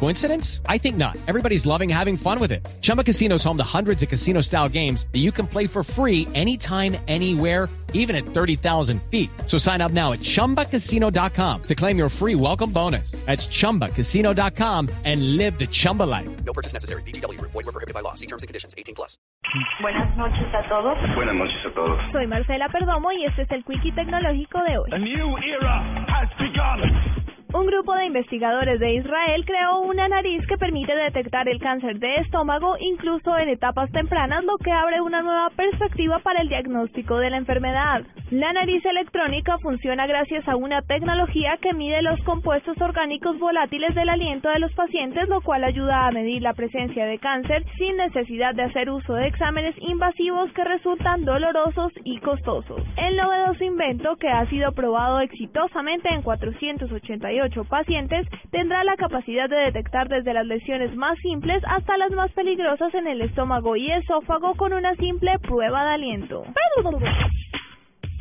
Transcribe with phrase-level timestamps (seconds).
[0.00, 0.60] Coincidence?
[0.68, 1.16] I think not.
[1.26, 2.66] Everybody's loving having fun with it.
[2.82, 5.82] Chumba Casino is home to hundreds of casino style games that you can play for
[5.82, 9.30] free anytime, anywhere, even at 30,000 feet.
[9.46, 13.12] So sign up now at chumbacasino.com to claim your free welcome bonus.
[13.24, 16.28] That's chumbacasino.com and live the Chumba life.
[16.44, 17.02] No purchase necessary.
[17.02, 17.40] BGW.
[17.40, 18.14] Void were prohibited by law.
[18.14, 18.74] See terms and conditions.
[18.76, 19.16] 18 plus.
[19.80, 20.98] Buenas noches a todos.
[21.14, 22.00] Buenas noches a todos.
[22.10, 24.90] Soy Marcela Perdomo y este es el Quickie Tecnológico de hoy.
[24.92, 26.63] A new era has begun.
[27.74, 32.76] Grupo de investigadores de Israel creó una nariz que permite detectar el cáncer de estómago
[32.78, 37.36] incluso en etapas tempranas, lo que abre una nueva perspectiva para el diagnóstico de la
[37.36, 38.04] enfermedad.
[38.34, 44.08] La nariz electrónica funciona gracias a una tecnología que mide los compuestos orgánicos volátiles del
[44.08, 48.52] aliento de los pacientes, lo cual ayuda a medir la presencia de cáncer sin necesidad
[48.56, 52.82] de hacer uso de exámenes invasivos que resultan dolorosos y costosos.
[52.96, 59.58] El novedoso invento, que ha sido probado exitosamente en 488 pacientes, tendrá la capacidad de
[59.66, 64.54] detectar desde las lesiones más simples hasta las más peligrosas en el estómago y esófago
[64.56, 66.42] con una simple prueba de aliento.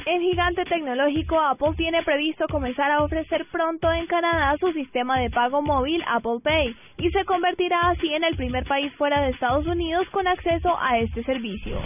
[0.05, 5.29] El gigante tecnológico Apple tiene previsto comenzar a ofrecer pronto en Canadá su sistema de
[5.29, 9.65] pago móvil Apple Pay y se convertirá así en el primer país fuera de Estados
[9.65, 11.79] Unidos con acceso a este servicio.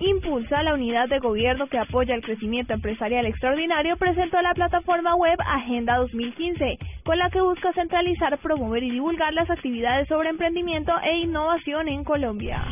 [0.00, 5.38] Impulsa, la unidad de gobierno que apoya el crecimiento empresarial extraordinario, presentó la plataforma web
[5.46, 11.18] Agenda 2015, con la que busca centralizar, promover y divulgar las actividades sobre emprendimiento e
[11.18, 12.62] innovación en Colombia.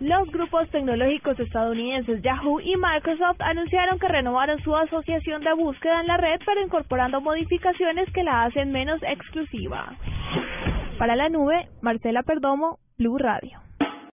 [0.00, 6.06] Los grupos tecnológicos estadounidenses Yahoo y Microsoft anunciaron que renovaron su asociación de búsqueda en
[6.06, 9.94] la red, pero incorporando modificaciones que la hacen menos exclusiva.
[10.98, 13.69] Para la nube, Marcela Perdomo, Blue Radio.